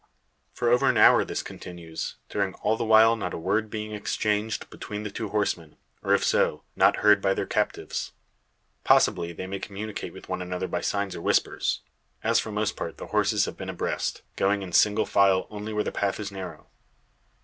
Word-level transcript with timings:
For 0.51 0.71
over 0.71 0.89
an 0.89 0.97
hour 0.97 1.23
this 1.23 1.43
continues; 1.43 2.15
during 2.27 2.55
all 2.55 2.75
the 2.75 2.83
while 2.83 3.15
not 3.15 3.35
a 3.35 3.37
word 3.37 3.69
being 3.69 3.91
exchanged 3.91 4.67
between 4.71 5.03
the 5.03 5.11
two 5.11 5.29
horsemen, 5.29 5.75
or 6.01 6.15
if 6.15 6.23
so, 6.25 6.63
not 6.75 6.95
heard 7.05 7.21
by 7.21 7.35
their 7.35 7.45
captives. 7.45 8.11
Possibly 8.83 9.31
they 9.31 9.45
may 9.45 9.59
communicate 9.59 10.11
with 10.13 10.27
one 10.27 10.41
another 10.41 10.67
by 10.67 10.81
signs 10.81 11.15
or 11.15 11.21
whispers; 11.21 11.81
as 12.23 12.39
for 12.39 12.51
most 12.51 12.75
part 12.75 12.97
the 12.97 13.05
horses 13.13 13.45
have 13.45 13.57
been 13.57 13.69
abreast, 13.69 14.23
going 14.35 14.63
in 14.63 14.71
single 14.71 15.05
file 15.05 15.45
only 15.51 15.71
where 15.71 15.83
the 15.83 15.91
path 15.91 16.19
is 16.19 16.31
narrow. 16.31 16.65